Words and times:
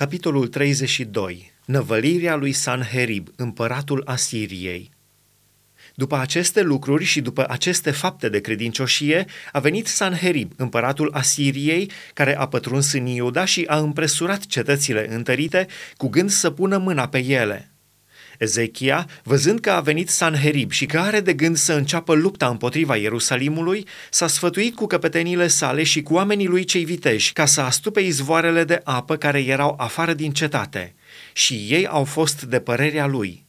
Capitolul 0.00 0.48
32. 0.48 1.52
Năvălirea 1.64 2.36
lui 2.36 2.52
Sanherib, 2.52 3.28
împăratul 3.36 4.02
Asiriei. 4.06 4.90
După 5.94 6.16
aceste 6.16 6.62
lucruri 6.62 7.04
și 7.04 7.20
după 7.20 7.44
aceste 7.48 7.90
fapte 7.90 8.28
de 8.28 8.40
credincioșie, 8.40 9.24
a 9.52 9.58
venit 9.58 9.86
Sanherib, 9.86 10.52
împăratul 10.56 11.10
Asiriei, 11.12 11.90
care 12.14 12.36
a 12.36 12.46
pătruns 12.46 12.92
în 12.92 13.06
Iuda 13.06 13.44
și 13.44 13.64
a 13.66 13.78
împresurat 13.78 14.46
cetățile 14.46 15.14
întărite, 15.14 15.66
cu 15.96 16.08
gând 16.08 16.30
să 16.30 16.50
pună 16.50 16.78
mâna 16.78 17.08
pe 17.08 17.18
ele. 17.18 17.69
Ezechia, 18.40 19.06
văzând 19.22 19.60
că 19.60 19.70
a 19.70 19.80
venit 19.80 20.08
Sanherib 20.08 20.70
și 20.70 20.86
că 20.86 20.98
are 20.98 21.20
de 21.20 21.32
gând 21.32 21.56
să 21.56 21.72
înceapă 21.72 22.14
lupta 22.14 22.48
împotriva 22.48 22.96
Ierusalimului, 22.96 23.86
s-a 24.10 24.26
sfătuit 24.26 24.74
cu 24.74 24.86
căpetenile 24.86 25.48
sale 25.48 25.82
și 25.82 26.02
cu 26.02 26.14
oamenii 26.14 26.46
lui 26.46 26.64
cei 26.64 26.84
viteji 26.84 27.32
ca 27.32 27.46
să 27.46 27.60
astupe 27.60 28.00
izvoarele 28.00 28.64
de 28.64 28.80
apă 28.84 29.16
care 29.16 29.40
erau 29.44 29.74
afară 29.78 30.14
din 30.14 30.32
cetate. 30.32 30.94
Și 31.32 31.54
ei 31.54 31.86
au 31.86 32.04
fost 32.04 32.42
de 32.42 32.60
părerea 32.60 33.06
lui. 33.06 33.46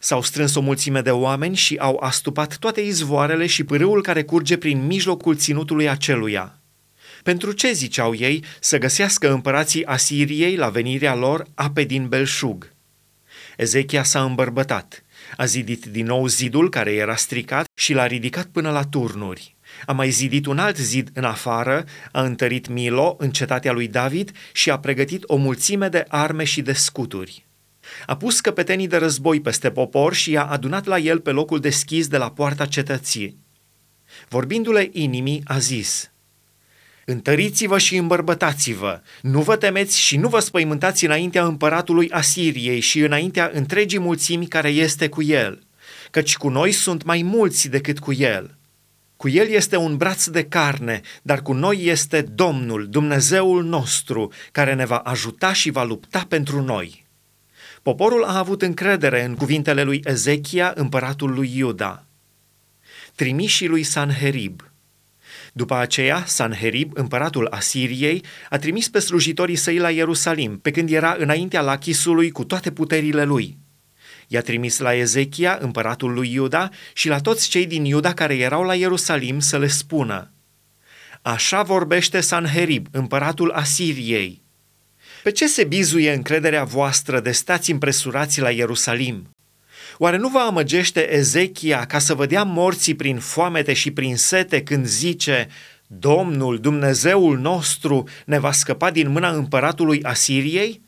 S-au 0.00 0.22
strâns 0.22 0.54
o 0.54 0.60
mulțime 0.60 1.00
de 1.00 1.10
oameni 1.10 1.56
și 1.56 1.76
au 1.76 1.96
astupat 2.00 2.56
toate 2.56 2.80
izvoarele 2.80 3.46
și 3.46 3.64
pârâul 3.64 4.02
care 4.02 4.22
curge 4.22 4.56
prin 4.56 4.86
mijlocul 4.86 5.36
ținutului 5.36 5.88
aceluia. 5.88 6.60
Pentru 7.22 7.52
ce 7.52 7.72
ziceau 7.72 8.14
ei 8.14 8.44
să 8.60 8.78
găsească 8.78 9.32
împărații 9.32 9.84
Asiriei 9.84 10.56
la 10.56 10.68
venirea 10.68 11.14
lor 11.14 11.46
ape 11.54 11.84
din 11.84 12.08
belșug? 12.08 12.74
Ezechia 13.56 14.02
s-a 14.02 14.24
îmbărbătat. 14.24 15.04
A 15.36 15.44
zidit 15.44 15.84
din 15.84 16.06
nou 16.06 16.26
zidul 16.26 16.70
care 16.70 16.92
era 16.92 17.16
stricat 17.16 17.66
și 17.74 17.92
l-a 17.92 18.06
ridicat 18.06 18.44
până 18.44 18.70
la 18.70 18.84
turnuri. 18.84 19.56
A 19.86 19.92
mai 19.92 20.10
zidit 20.10 20.46
un 20.46 20.58
alt 20.58 20.76
zid 20.76 21.10
în 21.12 21.24
afară, 21.24 21.84
a 22.12 22.22
întărit 22.22 22.68
Milo 22.68 23.16
în 23.18 23.30
cetatea 23.30 23.72
lui 23.72 23.88
David 23.88 24.32
și 24.52 24.70
a 24.70 24.78
pregătit 24.78 25.22
o 25.26 25.36
mulțime 25.36 25.88
de 25.88 26.04
arme 26.08 26.44
și 26.44 26.62
de 26.62 26.72
scuturi. 26.72 27.46
A 28.06 28.16
pus 28.16 28.40
căpetenii 28.40 28.86
de 28.86 28.96
război 28.96 29.40
peste 29.40 29.70
popor 29.70 30.14
și 30.14 30.30
i-a 30.30 30.44
adunat 30.44 30.86
la 30.86 30.98
el 30.98 31.20
pe 31.20 31.30
locul 31.30 31.60
deschis 31.60 32.08
de 32.08 32.16
la 32.16 32.30
poarta 32.30 32.66
cetății. 32.66 33.38
Vorbindu-le 34.28 34.88
inimii, 34.92 35.42
a 35.44 35.58
zis– 35.58 36.10
Întăriți-vă 37.08 37.78
și 37.78 37.96
îmbărbătați-vă, 37.96 39.00
nu 39.22 39.40
vă 39.40 39.56
temeți 39.56 40.00
și 40.00 40.16
nu 40.16 40.28
vă 40.28 40.40
spăimântați 40.40 41.04
înaintea 41.04 41.44
împăratului 41.44 42.10
Asiriei 42.10 42.80
și 42.80 43.00
înaintea 43.00 43.50
întregii 43.52 43.98
mulțimi 43.98 44.46
care 44.46 44.68
este 44.68 45.08
cu 45.08 45.22
el, 45.22 45.62
căci 46.10 46.36
cu 46.36 46.48
noi 46.48 46.72
sunt 46.72 47.04
mai 47.04 47.22
mulți 47.22 47.68
decât 47.68 47.98
cu 47.98 48.12
el. 48.12 48.56
Cu 49.16 49.28
el 49.28 49.48
este 49.48 49.76
un 49.76 49.96
braț 49.96 50.26
de 50.26 50.44
carne, 50.44 51.00
dar 51.22 51.42
cu 51.42 51.52
noi 51.52 51.84
este 51.84 52.20
Domnul, 52.20 52.88
Dumnezeul 52.88 53.64
nostru, 53.64 54.32
care 54.52 54.74
ne 54.74 54.84
va 54.84 54.96
ajuta 54.96 55.52
și 55.52 55.70
va 55.70 55.84
lupta 55.84 56.24
pentru 56.28 56.62
noi. 56.62 57.06
Poporul 57.82 58.24
a 58.24 58.38
avut 58.38 58.62
încredere 58.62 59.24
în 59.24 59.34
cuvintele 59.34 59.82
lui 59.82 60.00
Ezechia, 60.04 60.72
împăratul 60.76 61.34
lui 61.34 61.52
Iuda. 61.56 62.04
Trimișii 63.14 63.68
lui 63.68 63.82
Sanherib– 63.82 64.60
după 65.56 65.74
aceea, 65.74 66.24
Sanherib, 66.26 66.90
împăratul 66.94 67.46
Asiriei, 67.50 68.24
a 68.50 68.58
trimis 68.58 68.88
pe 68.88 68.98
slujitorii 68.98 69.56
săi 69.56 69.78
la 69.78 69.90
Ierusalim, 69.90 70.58
pe 70.58 70.70
când 70.70 70.90
era 70.90 71.16
înaintea 71.18 71.60
lachisului 71.60 72.30
cu 72.30 72.44
toate 72.44 72.70
puterile 72.72 73.24
lui. 73.24 73.58
I-a 74.28 74.40
trimis 74.40 74.78
la 74.78 74.94
Ezechia, 74.94 75.58
împăratul 75.60 76.12
lui 76.12 76.32
Iuda, 76.32 76.70
și 76.92 77.08
la 77.08 77.18
toți 77.18 77.48
cei 77.48 77.66
din 77.66 77.84
Iuda 77.84 78.12
care 78.12 78.36
erau 78.36 78.62
la 78.62 78.74
Ierusalim 78.74 79.38
să 79.38 79.58
le 79.58 79.66
spună 79.66 80.32
Așa 81.22 81.62
vorbește 81.62 82.20
Sanherib, 82.20 82.86
împăratul 82.90 83.50
Asiriei. 83.50 84.42
Pe 85.22 85.30
ce 85.30 85.46
se 85.46 85.64
bizuie 85.64 86.12
încrederea 86.12 86.64
voastră 86.64 87.20
de 87.20 87.32
stați 87.32 87.70
impresurați 87.70 88.40
la 88.40 88.50
Ierusalim? 88.50 89.35
Oare 89.98 90.16
nu 90.16 90.28
vă 90.28 90.38
amăgește 90.38 91.14
Ezechia 91.14 91.84
ca 91.84 91.98
să 91.98 92.14
vă 92.14 92.26
dea 92.26 92.42
morții 92.42 92.94
prin 92.94 93.18
foamete 93.18 93.72
și 93.72 93.90
prin 93.90 94.16
sete 94.16 94.62
când 94.62 94.86
zice 94.86 95.48
Domnul, 95.86 96.58
Dumnezeul 96.58 97.38
nostru, 97.38 98.08
ne 98.26 98.38
va 98.38 98.52
scăpa 98.52 98.90
din 98.90 99.10
mâna 99.10 99.30
împăratului 99.30 100.02
Asiriei? 100.02 100.84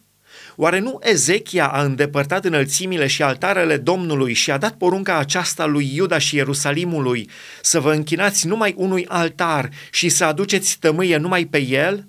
Oare 0.57 0.79
nu 0.79 0.99
Ezechia 1.03 1.67
a 1.67 1.83
îndepărtat 1.83 2.45
înălțimile 2.45 3.07
și 3.07 3.23
altarele 3.23 3.77
Domnului 3.77 4.33
și 4.33 4.51
a 4.51 4.59
dat 4.59 4.77
porunca 4.77 5.19
aceasta 5.19 5.67
lui 5.67 5.95
Iuda 5.95 6.19
și 6.19 6.37
Ierusalimului 6.37 7.31
să 7.63 7.81
vă 7.81 7.93
închinați 7.93 8.47
numai 8.47 8.75
unui 8.77 9.07
altar 9.09 9.69
și 9.91 10.09
să 10.09 10.25
aduceți 10.25 10.79
tămâie 10.79 11.17
numai 11.17 11.45
pe 11.45 11.63
el? 11.63 12.09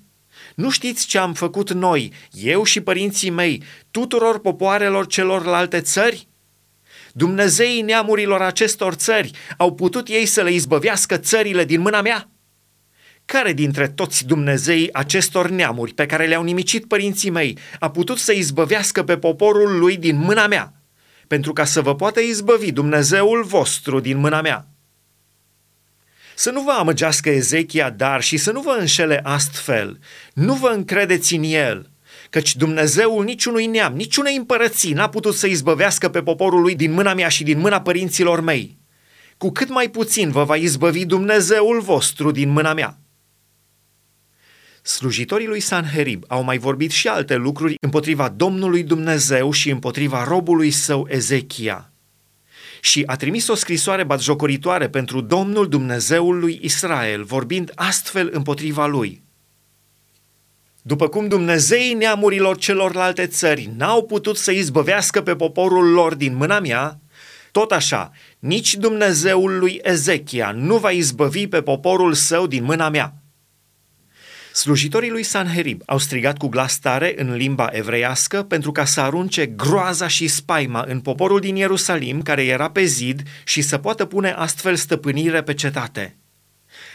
Nu 0.56 0.70
știți 0.70 1.08
ce 1.08 1.18
am 1.18 1.34
făcut 1.34 1.72
noi, 1.72 2.14
eu 2.32 2.64
și 2.64 2.82
părinții 2.82 3.30
mei, 3.30 3.64
tuturor 3.92 4.40
popoarelor 4.40 5.08
celorlalte 5.08 5.82
țări? 5.82 6.28
Dumnezeii 7.20 7.82
neamurilor 7.82 8.42
acestor 8.42 8.94
țări 8.94 9.32
au 9.58 9.74
putut 9.74 10.08
ei 10.08 10.26
să 10.26 10.42
le 10.42 10.52
izbăvească 10.52 11.18
țările 11.18 11.66
din 11.66 11.82
mâna 11.82 12.02
mea? 12.02 12.30
Care 13.26 13.54
dintre 13.54 13.88
toți 13.88 14.26
Dumnezeii 14.26 14.94
acestor 14.94 15.50
neamuri 15.50 15.94
pe 15.94 16.06
care 16.06 16.26
le-au 16.26 16.44
nimicit 16.44 16.88
părinții 16.88 17.30
mei 17.30 17.58
a 17.80 17.90
putut 17.90 18.18
să 18.18 18.32
izbăvească 18.32 19.04
pe 19.04 19.18
poporul 19.18 19.80
lui 19.80 19.98
din 19.98 20.18
mâna 20.18 20.48
mea? 20.48 20.74
Pentru 21.28 21.54
ca 21.54 21.66
să 21.66 21.82
vă 21.82 21.96
poată 21.96 22.20
izbăvi 22.20 22.72
Dumnezeul 22.72 23.44
vostru 23.44 24.00
din 24.00 24.18
mâna 24.18 24.42
mea. 24.42 24.68
Să 26.36 26.52
nu 26.52 26.62
vă 26.62 26.72
amăgească 26.72 27.30
Ezechia 27.30 27.90
dar 27.90 28.22
și 28.22 28.38
să 28.38 28.52
nu 28.52 28.62
vă 28.62 28.76
înșele 28.80 29.20
astfel. 29.24 30.00
Nu 30.34 30.54
vă 30.54 30.68
încredeți 30.68 31.36
în 31.36 31.44
el, 31.44 31.89
căci 32.30 32.56
Dumnezeul 32.56 33.24
niciunui 33.24 33.66
neam, 33.66 33.94
niciunei 33.94 34.36
împărății 34.36 34.94
n-a 34.94 35.10
putut 35.10 35.36
să 35.36 35.48
izbăvească 35.48 36.10
pe 36.10 36.22
poporul 36.22 36.62
lui 36.62 36.76
din 36.76 36.92
mâna 36.92 37.14
mea 37.14 37.28
și 37.28 37.44
din 37.44 37.60
mâna 37.60 37.82
părinților 37.82 38.42
mei. 38.42 38.78
Cu 39.38 39.52
cât 39.52 39.70
mai 39.70 39.90
puțin 39.90 40.32
vă 40.32 40.44
va 40.44 40.56
izbăvi 40.56 41.06
Dumnezeul 41.06 41.82
vostru 41.82 42.32
din 42.32 42.50
mâna 42.50 42.74
mea. 42.74 42.98
Slujitorii 44.82 45.48
lui 45.48 45.60
Sanherib 45.60 46.24
au 46.28 46.44
mai 46.44 46.58
vorbit 46.58 46.92
și 46.92 47.08
alte 47.08 47.36
lucruri 47.36 47.76
împotriva 47.82 48.30
Domnului 48.30 48.84
Dumnezeu 48.84 49.52
și 49.52 49.70
împotriva 49.70 50.24
robului 50.24 50.72
său 50.72 51.08
Ezechia. 51.10 51.92
Și 52.82 53.04
a 53.06 53.16
trimis 53.16 53.48
o 53.48 53.56
scrisoare 53.56 54.04
batjocoritoare 54.04 54.90
pentru 54.90 55.22
Domnul 55.22 55.68
Dumnezeul 55.68 56.40
lui 56.40 56.60
Israel, 56.62 57.24
vorbind 57.24 57.72
astfel 57.76 58.30
împotriva 58.34 58.86
lui– 58.86 59.22
după 60.82 61.08
cum 61.08 61.28
Dumnezeii 61.28 61.94
neamurilor 61.94 62.58
celorlalte 62.58 63.28
țări 63.28 63.72
n-au 63.78 64.04
putut 64.04 64.38
să 64.38 64.52
izbăvească 64.52 65.22
pe 65.22 65.36
poporul 65.36 65.92
lor 65.92 66.14
din 66.16 66.36
mâna 66.36 66.60
mea, 66.60 67.00
tot 67.52 67.72
așa, 67.72 68.12
nici 68.40 68.76
Dumnezeul 68.76 69.58
lui 69.58 69.80
Ezechia 69.84 70.52
nu 70.52 70.78
va 70.78 70.92
izbăvi 70.92 71.48
pe 71.48 71.62
poporul 71.62 72.14
său 72.14 72.48
din 72.48 72.64
mâna 72.64 72.90
mea. 72.90 73.14
Slujitorii 74.54 75.10
lui 75.10 75.24
Sanherib 75.24 75.82
au 75.86 75.98
strigat 75.98 76.38
cu 76.38 76.48
glas 76.48 76.80
tare 76.80 77.14
în 77.18 77.34
limba 77.34 77.70
evreiască 77.72 78.44
pentru 78.44 78.72
ca 78.72 78.86
să 78.86 79.02
arunce 79.02 79.46
groaza 79.46 80.08
și 80.08 80.28
spaima 80.28 80.86
în 80.88 81.00
poporul 81.00 81.40
din 81.40 81.56
Ierusalim 81.56 82.22
care 82.22 82.46
era 82.46 82.70
pe 82.70 82.84
zid 82.84 83.22
și 83.44 83.62
să 83.62 83.78
poată 83.78 84.06
pune 84.06 84.32
astfel 84.32 84.76
stăpânire 84.76 85.44
pe 85.44 85.54
cetate 85.54 86.18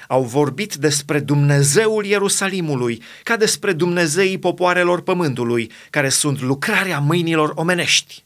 au 0.09 0.23
vorbit 0.23 0.75
despre 0.75 1.21
Dumnezeul 1.21 2.05
Ierusalimului, 2.05 3.03
ca 3.23 3.37
despre 3.37 3.73
Dumnezeii 3.73 4.39
popoarelor 4.39 5.03
pământului, 5.03 5.71
care 5.91 6.09
sunt 6.09 6.41
lucrarea 6.41 6.99
mâinilor 6.99 7.53
omenești. 7.55 8.25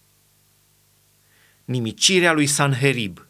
Nimicirea 1.64 2.32
lui 2.32 2.46
Sanherib 2.46 3.28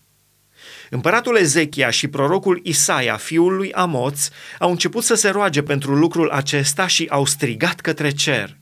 Împăratul 0.90 1.36
Ezechia 1.36 1.90
și 1.90 2.08
prorocul 2.08 2.60
Isaia, 2.62 3.16
fiul 3.16 3.56
lui 3.56 3.72
Amoț, 3.72 4.28
au 4.58 4.70
început 4.70 5.04
să 5.04 5.14
se 5.14 5.28
roage 5.28 5.62
pentru 5.62 5.94
lucrul 5.94 6.30
acesta 6.30 6.86
și 6.86 7.06
au 7.10 7.24
strigat 7.24 7.80
către 7.80 8.10
cer. 8.10 8.56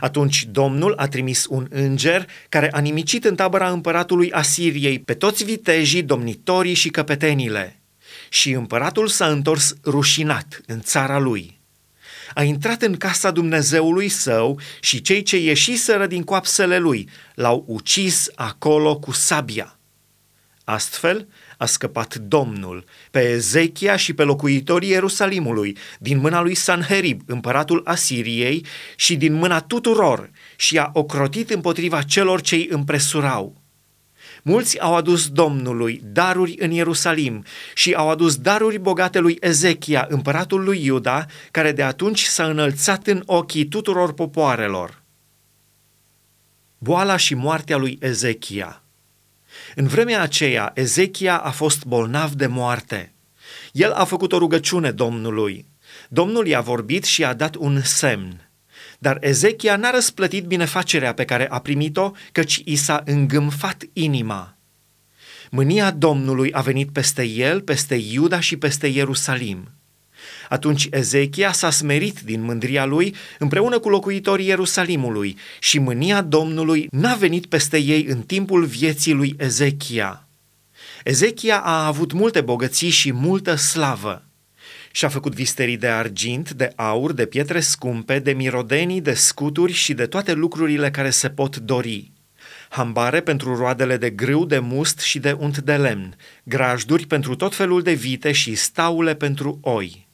Atunci 0.00 0.44
Domnul 0.50 0.92
a 0.96 1.08
trimis 1.08 1.46
un 1.48 1.66
înger 1.70 2.26
care 2.48 2.70
a 2.72 2.78
nimicit 2.78 3.24
în 3.24 3.34
tabăra 3.34 3.70
împăratului 3.70 4.32
Asiriei 4.32 4.98
pe 4.98 5.14
toți 5.14 5.44
vitejii, 5.44 6.02
domnitorii 6.02 6.74
și 6.74 6.88
căpetenile 6.88 7.78
și 8.34 8.50
împăratul 8.50 9.08
s-a 9.08 9.26
întors 9.26 9.74
rușinat 9.84 10.60
în 10.66 10.80
țara 10.80 11.18
lui. 11.18 11.60
A 12.34 12.42
intrat 12.42 12.82
în 12.82 12.96
casa 12.96 13.30
Dumnezeului 13.30 14.08
său 14.08 14.60
și 14.80 15.02
cei 15.02 15.22
ce 15.22 15.36
ieșiseră 15.36 16.06
din 16.06 16.22
coapsele 16.22 16.78
lui 16.78 17.08
l-au 17.34 17.64
ucis 17.66 18.28
acolo 18.34 18.98
cu 18.98 19.12
sabia. 19.12 19.78
Astfel 20.64 21.28
a 21.58 21.66
scăpat 21.66 22.14
Domnul 22.14 22.84
pe 23.10 23.20
Ezechia 23.20 23.96
și 23.96 24.12
pe 24.12 24.22
locuitorii 24.22 24.88
Ierusalimului 24.88 25.76
din 25.98 26.18
mâna 26.18 26.40
lui 26.40 26.54
Sanherib, 26.54 27.20
împăratul 27.26 27.80
Asiriei, 27.84 28.66
și 28.96 29.16
din 29.16 29.32
mâna 29.32 29.60
tuturor 29.60 30.30
și 30.56 30.78
a 30.78 30.90
ocrotit 30.92 31.50
împotriva 31.50 32.02
celor 32.02 32.40
ce 32.40 32.54
îi 32.54 32.68
împresurau 32.70 33.63
Mulți 34.46 34.80
au 34.80 34.94
adus 34.94 35.28
Domnului 35.28 36.00
daruri 36.04 36.56
în 36.58 36.70
Ierusalim 36.70 37.44
și 37.74 37.94
au 37.94 38.10
adus 38.10 38.36
daruri 38.36 38.78
bogate 38.78 39.18
lui 39.18 39.36
Ezechia, 39.40 40.06
împăratul 40.08 40.64
lui 40.64 40.84
Iuda, 40.84 41.26
care 41.50 41.72
de 41.72 41.82
atunci 41.82 42.22
s-a 42.22 42.44
înălțat 42.44 43.06
în 43.06 43.22
ochii 43.26 43.66
tuturor 43.66 44.12
popoarelor. 44.12 45.02
Boala 46.78 47.16
și 47.16 47.34
moartea 47.34 47.76
lui 47.76 47.98
Ezechia 48.00 48.82
În 49.74 49.86
vremea 49.86 50.20
aceea, 50.20 50.72
Ezechia 50.74 51.38
a 51.38 51.50
fost 51.50 51.84
bolnav 51.84 52.32
de 52.32 52.46
moarte. 52.46 53.12
El 53.72 53.92
a 53.92 54.04
făcut 54.04 54.32
o 54.32 54.38
rugăciune 54.38 54.90
Domnului. 54.90 55.66
Domnul 56.08 56.46
i-a 56.46 56.60
vorbit 56.60 57.04
și 57.04 57.24
a 57.24 57.34
dat 57.34 57.54
un 57.54 57.80
semn. 57.82 58.48
Dar 58.98 59.18
Ezechia 59.20 59.76
n-a 59.76 59.90
răsplătit 59.90 60.44
binefacerea 60.44 61.14
pe 61.14 61.24
care 61.24 61.48
a 61.50 61.58
primit-o, 61.58 62.12
căci 62.32 62.62
i 62.64 62.76
s-a 62.76 63.02
îngâmfat 63.04 63.82
inima. 63.92 64.56
Mânia 65.50 65.90
Domnului 65.90 66.52
a 66.52 66.60
venit 66.60 66.90
peste 66.90 67.26
el, 67.26 67.60
peste 67.60 67.94
Iuda 67.94 68.40
și 68.40 68.56
peste 68.56 68.86
Ierusalim. 68.86 69.68
Atunci 70.48 70.88
Ezechia 70.90 71.52
s-a 71.52 71.70
smerit 71.70 72.20
din 72.20 72.42
mândria 72.42 72.84
lui 72.84 73.14
împreună 73.38 73.78
cu 73.78 73.88
locuitorii 73.88 74.46
Ierusalimului 74.46 75.38
și 75.58 75.78
mânia 75.78 76.22
Domnului 76.22 76.88
n-a 76.90 77.14
venit 77.14 77.46
peste 77.46 77.78
ei 77.78 78.04
în 78.04 78.20
timpul 78.20 78.64
vieții 78.64 79.12
lui 79.12 79.34
Ezechia. 79.38 80.28
Ezechia 81.04 81.58
a 81.58 81.86
avut 81.86 82.12
multe 82.12 82.40
bogății 82.40 82.88
și 82.88 83.12
multă 83.12 83.54
slavă 83.54 84.22
și-a 84.96 85.08
făcut 85.08 85.34
visterii 85.34 85.76
de 85.76 85.86
argint, 85.86 86.50
de 86.50 86.72
aur, 86.76 87.12
de 87.12 87.26
pietre 87.26 87.60
scumpe, 87.60 88.18
de 88.18 88.32
mirodenii, 88.32 89.00
de 89.00 89.14
scuturi 89.14 89.72
și 89.72 89.94
de 89.94 90.06
toate 90.06 90.32
lucrurile 90.32 90.90
care 90.90 91.10
se 91.10 91.30
pot 91.30 91.56
dori. 91.56 92.12
Hambare 92.68 93.20
pentru 93.20 93.56
roadele 93.56 93.96
de 93.96 94.10
grâu, 94.10 94.44
de 94.44 94.58
must 94.58 95.00
și 95.00 95.18
de 95.18 95.32
unt 95.32 95.58
de 95.58 95.76
lemn, 95.76 96.16
grajduri 96.44 97.06
pentru 97.06 97.34
tot 97.34 97.54
felul 97.54 97.82
de 97.82 97.92
vite 97.92 98.32
și 98.32 98.54
staule 98.54 99.14
pentru 99.14 99.58
oi. 99.62 100.08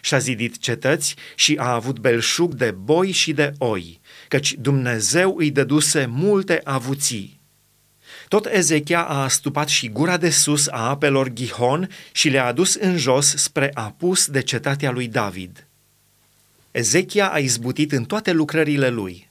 Și-a 0.00 0.18
zidit 0.18 0.58
cetăți 0.58 1.14
și 1.34 1.56
a 1.60 1.72
avut 1.72 1.98
belșug 1.98 2.54
de 2.54 2.70
boi 2.70 3.10
și 3.10 3.32
de 3.32 3.52
oi, 3.58 4.00
căci 4.28 4.52
Dumnezeu 4.52 5.36
îi 5.36 5.50
dăduse 5.50 6.06
multe 6.06 6.60
avuții. 6.64 7.39
Tot 8.30 8.46
Ezechia 8.46 9.02
a 9.02 9.22
astupat 9.22 9.68
și 9.68 9.88
gura 9.88 10.16
de 10.16 10.30
sus 10.30 10.68
a 10.68 10.88
apelor 10.88 11.32
Gihon 11.32 11.88
și 12.12 12.28
le-a 12.28 12.46
adus 12.46 12.74
în 12.74 12.96
jos 12.96 13.34
spre 13.36 13.70
apus 13.74 14.26
de 14.26 14.42
cetatea 14.42 14.90
lui 14.90 15.08
David. 15.08 15.66
Ezechia 16.70 17.28
a 17.28 17.38
izbutit 17.38 17.92
în 17.92 18.04
toate 18.04 18.32
lucrările 18.32 18.88
lui. 18.88 19.30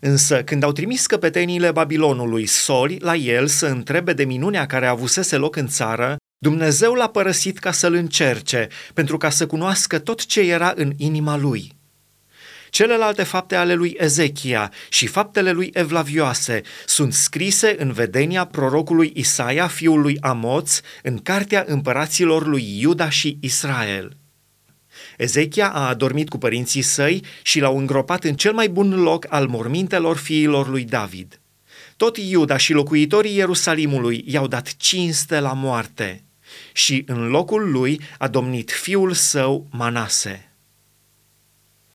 Însă, 0.00 0.42
când 0.42 0.62
au 0.62 0.72
trimis 0.72 1.06
căpeteniile 1.06 1.70
Babilonului 1.70 2.46
soli 2.46 2.98
la 3.00 3.14
el 3.14 3.46
să 3.46 3.66
întrebe 3.66 4.12
de 4.12 4.24
minunea 4.24 4.66
care 4.66 4.86
avusese 4.86 5.36
loc 5.36 5.56
în 5.56 5.68
țară, 5.68 6.16
Dumnezeu 6.38 6.92
l-a 6.94 7.08
părăsit 7.08 7.58
ca 7.58 7.72
să-l 7.72 7.94
încerce, 7.94 8.68
pentru 8.94 9.16
ca 9.16 9.30
să 9.30 9.46
cunoască 9.46 9.98
tot 9.98 10.26
ce 10.26 10.40
era 10.40 10.72
în 10.76 10.92
inima 10.96 11.36
lui. 11.36 11.73
Celelalte 12.74 13.22
fapte 13.22 13.54
ale 13.54 13.74
lui 13.74 13.94
Ezechia 13.98 14.72
și 14.88 15.06
faptele 15.06 15.50
lui 15.50 15.70
Evlavioase 15.72 16.62
sunt 16.86 17.12
scrise 17.12 17.74
în 17.78 17.92
vedenia 17.92 18.44
prorocului 18.44 19.12
Isaia, 19.14 19.66
fiul 19.66 20.00
lui 20.00 20.16
Amoț, 20.20 20.80
în 21.02 21.18
cartea 21.18 21.64
împăraților 21.66 22.46
lui 22.46 22.80
Iuda 22.80 23.08
și 23.08 23.38
Israel. 23.40 24.16
Ezechia 25.16 25.68
a 25.68 25.88
adormit 25.88 26.28
cu 26.28 26.38
părinții 26.38 26.82
săi 26.82 27.24
și 27.42 27.60
l-au 27.60 27.78
îngropat 27.78 28.24
în 28.24 28.34
cel 28.34 28.52
mai 28.52 28.68
bun 28.68 29.02
loc 29.02 29.26
al 29.28 29.46
mormintelor 29.46 30.16
fiilor 30.16 30.68
lui 30.68 30.84
David. 30.84 31.40
Tot 31.96 32.16
Iuda 32.16 32.56
și 32.56 32.72
locuitorii 32.72 33.36
Ierusalimului 33.36 34.24
i-au 34.26 34.46
dat 34.46 34.76
cinste 34.76 35.40
la 35.40 35.52
moarte 35.52 36.24
și 36.72 37.02
în 37.06 37.28
locul 37.28 37.70
lui 37.70 38.00
a 38.18 38.28
domnit 38.28 38.70
fiul 38.70 39.12
său 39.12 39.66
Manase. 39.70 40.53